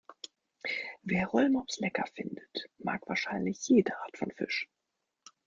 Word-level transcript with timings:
Wer 1.03 1.27
Rollmops 1.27 1.77
lecker 1.79 2.05
findet, 2.15 2.71
mag 2.79 3.07
wahrscheinlich 3.07 3.59
jede 3.67 3.95
Art 3.99 4.17
von 4.17 4.31
Fisch. 4.31 4.67